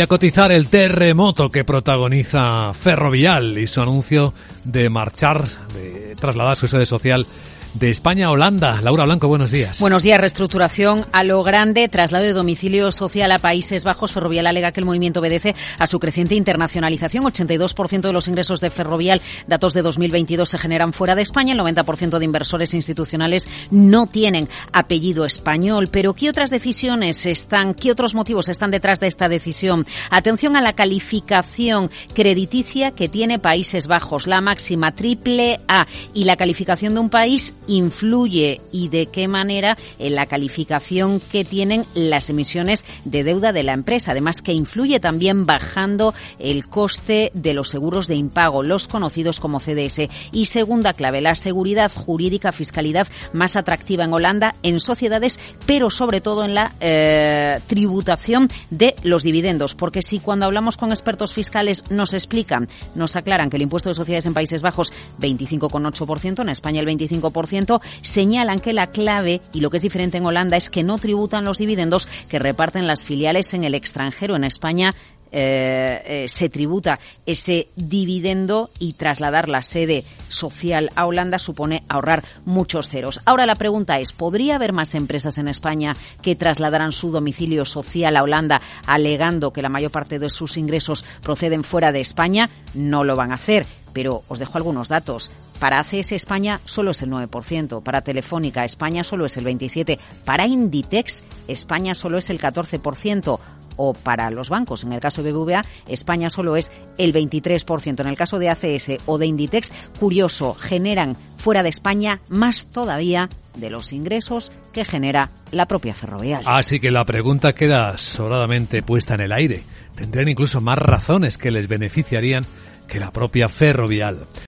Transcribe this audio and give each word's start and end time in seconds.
A 0.00 0.06
cotizar 0.06 0.52
el 0.52 0.68
terremoto 0.68 1.48
que 1.48 1.64
protagoniza 1.64 2.72
Ferrovial 2.72 3.58
y 3.58 3.66
su 3.66 3.80
anuncio 3.80 4.32
de 4.62 4.88
marchar, 4.88 5.48
de 5.74 6.14
trasladar 6.14 6.56
su 6.56 6.68
sede 6.68 6.86
social 6.86 7.26
de 7.74 7.90
España 7.90 8.26
a 8.26 8.30
Holanda. 8.30 8.80
Laura 8.80 9.04
Blanco, 9.04 9.28
buenos 9.28 9.50
días. 9.50 9.78
Buenos 9.80 10.02
días. 10.02 10.20
Reestructuración 10.20 11.06
a 11.12 11.24
lo 11.24 11.42
grande, 11.42 11.88
traslado 11.88 12.24
de 12.24 12.32
domicilio 12.32 12.90
social 12.92 13.30
a 13.32 13.38
Países 13.38 13.84
Bajos. 13.84 14.12
Ferrovial 14.12 14.46
alega 14.46 14.72
que 14.72 14.80
el 14.80 14.86
movimiento 14.86 15.20
obedece 15.20 15.54
a 15.78 15.86
su 15.86 15.98
creciente 15.98 16.34
internacionalización. 16.34 17.24
82% 17.24 18.00
de 18.00 18.12
los 18.12 18.28
ingresos 18.28 18.60
de 18.60 18.70
Ferrovial, 18.70 19.20
datos 19.46 19.74
de 19.74 19.82
2022, 19.82 20.48
se 20.48 20.58
generan 20.58 20.92
fuera 20.92 21.14
de 21.14 21.22
España. 21.22 21.52
El 21.52 21.60
90% 21.60 22.18
de 22.18 22.24
inversores 22.24 22.74
institucionales 22.74 23.48
no 23.70 24.06
tienen 24.06 24.48
apellido 24.72 25.24
español. 25.24 25.88
Pero 25.90 26.14
¿qué 26.14 26.30
otras 26.30 26.50
decisiones 26.50 27.26
están, 27.26 27.74
qué 27.74 27.90
otros 27.90 28.14
motivos 28.14 28.48
están 28.48 28.70
detrás 28.70 29.00
de 29.00 29.06
esta 29.06 29.28
decisión? 29.28 29.86
Atención 30.10 30.56
a 30.56 30.60
la 30.60 30.72
calificación 30.72 31.90
crediticia 32.14 32.92
que 32.92 33.08
tiene 33.08 33.38
Países 33.38 33.86
Bajos, 33.86 34.26
la 34.26 34.40
máxima 34.40 34.94
triple 34.94 35.60
A 35.68 35.86
y 36.14 36.24
la 36.24 36.36
calificación 36.36 36.94
de 36.94 37.00
un 37.00 37.10
país 37.10 37.54
influye 37.68 38.60
y 38.72 38.88
de 38.88 39.06
qué 39.06 39.28
manera 39.28 39.78
en 39.98 40.14
la 40.14 40.26
calificación 40.26 41.20
que 41.20 41.44
tienen 41.44 41.84
las 41.94 42.30
emisiones 42.30 42.84
de 43.04 43.24
deuda 43.24 43.52
de 43.52 43.62
la 43.62 43.72
empresa. 43.74 44.10
Además 44.10 44.42
que 44.42 44.52
influye 44.52 44.98
también 45.00 45.46
bajando 45.46 46.14
el 46.38 46.66
coste 46.66 47.30
de 47.34 47.54
los 47.54 47.68
seguros 47.68 48.08
de 48.08 48.16
impago, 48.16 48.62
los 48.62 48.88
conocidos 48.88 49.40
como 49.40 49.60
CDS. 49.60 50.08
Y 50.32 50.46
segunda 50.46 50.92
clave, 50.92 51.20
la 51.20 51.34
seguridad 51.34 51.92
jurídica, 51.92 52.52
fiscalidad 52.52 53.06
más 53.32 53.56
atractiva 53.56 54.04
en 54.04 54.12
Holanda 54.12 54.54
en 54.62 54.80
sociedades, 54.80 55.38
pero 55.66 55.90
sobre 55.90 56.20
todo 56.20 56.44
en 56.44 56.54
la 56.54 56.72
eh, 56.80 57.60
tributación 57.66 58.50
de 58.70 58.94
los 59.02 59.22
dividendos. 59.22 59.74
Porque 59.74 60.02
si 60.02 60.18
cuando 60.18 60.46
hablamos 60.46 60.76
con 60.76 60.90
expertos 60.90 61.32
fiscales 61.32 61.84
nos 61.90 62.14
explican, 62.14 62.68
nos 62.94 63.16
aclaran 63.16 63.50
que 63.50 63.56
el 63.56 63.62
impuesto 63.62 63.88
de 63.88 63.94
sociedades 63.94 64.26
en 64.26 64.34
Países 64.34 64.62
Bajos 64.62 64.92
25,8%, 65.20 66.42
en 66.42 66.48
España 66.48 66.80
el 66.80 66.86
25%, 66.86 67.57
señalan 68.02 68.60
que 68.60 68.72
la 68.72 68.88
clave 68.88 69.40
y 69.52 69.60
lo 69.60 69.70
que 69.70 69.78
es 69.78 69.82
diferente 69.82 70.18
en 70.18 70.26
Holanda 70.26 70.56
es 70.56 70.70
que 70.70 70.82
no 70.82 70.98
tributan 70.98 71.44
los 71.44 71.58
dividendos 71.58 72.08
que 72.28 72.38
reparten 72.38 72.86
las 72.86 73.04
filiales 73.04 73.54
en 73.54 73.64
el 73.64 73.74
extranjero. 73.74 74.36
En 74.36 74.44
España 74.44 74.94
eh, 75.30 76.02
eh, 76.06 76.28
se 76.28 76.48
tributa 76.48 76.98
ese 77.26 77.68
dividendo 77.76 78.70
y 78.78 78.94
trasladar 78.94 79.48
la 79.48 79.62
sede 79.62 80.04
social 80.30 80.90
a 80.96 81.06
Holanda 81.06 81.38
supone 81.38 81.84
ahorrar 81.88 82.24
muchos 82.46 82.88
ceros. 82.88 83.20
Ahora 83.26 83.44
la 83.44 83.54
pregunta 83.54 83.98
es, 83.98 84.12
¿podría 84.12 84.54
haber 84.54 84.72
más 84.72 84.94
empresas 84.94 85.36
en 85.36 85.48
España 85.48 85.94
que 86.22 86.34
trasladaran 86.34 86.92
su 86.92 87.10
domicilio 87.10 87.66
social 87.66 88.16
a 88.16 88.22
Holanda 88.22 88.62
alegando 88.86 89.52
que 89.52 89.62
la 89.62 89.68
mayor 89.68 89.90
parte 89.90 90.18
de 90.18 90.30
sus 90.30 90.56
ingresos 90.56 91.04
proceden 91.22 91.62
fuera 91.62 91.92
de 91.92 92.00
España? 92.00 92.48
No 92.72 93.04
lo 93.04 93.14
van 93.14 93.32
a 93.32 93.36
hacer 93.36 93.66
pero 93.98 94.22
os 94.28 94.38
dejo 94.38 94.56
algunos 94.56 94.86
datos. 94.86 95.32
Para 95.58 95.80
ACS 95.80 96.12
España 96.12 96.60
solo 96.64 96.92
es 96.92 97.02
el 97.02 97.10
9%, 97.10 97.82
para 97.82 98.02
Telefónica 98.02 98.64
España 98.64 99.02
solo 99.02 99.26
es 99.26 99.36
el 99.36 99.44
27%, 99.44 99.98
para 100.24 100.46
Inditex 100.46 101.24
España 101.48 101.96
solo 101.96 102.18
es 102.18 102.30
el 102.30 102.38
14% 102.38 103.40
o 103.74 103.94
para 103.94 104.30
los 104.30 104.50
bancos. 104.50 104.84
En 104.84 104.92
el 104.92 105.00
caso 105.00 105.24
de 105.24 105.32
BBVA, 105.32 105.64
España 105.88 106.30
solo 106.30 106.54
es 106.54 106.70
el 106.96 107.12
23%. 107.12 108.00
En 108.00 108.06
el 108.06 108.16
caso 108.16 108.38
de 108.38 108.50
ACS 108.50 109.02
o 109.06 109.18
de 109.18 109.26
Inditex, 109.26 109.72
curioso, 109.98 110.54
generan 110.54 111.16
fuera 111.36 111.64
de 111.64 111.70
España 111.70 112.20
más 112.28 112.70
todavía 112.70 113.28
de 113.56 113.70
los 113.70 113.92
ingresos 113.92 114.52
que 114.72 114.84
genera 114.84 115.30
la 115.50 115.66
propia 115.66 115.94
ferroviaria. 115.94 116.56
Así 116.56 116.78
que 116.78 116.92
la 116.92 117.04
pregunta 117.04 117.52
queda 117.52 117.98
sobradamente 117.98 118.80
puesta 118.82 119.14
en 119.14 119.22
el 119.22 119.32
aire. 119.32 119.64
Tendrían 119.98 120.28
incluso 120.28 120.60
más 120.60 120.78
razones 120.78 121.38
que 121.38 121.50
les 121.50 121.66
beneficiarían 121.66 122.44
que 122.86 123.00
la 123.00 123.10
propia 123.10 123.48
ferrovial. 123.48 124.28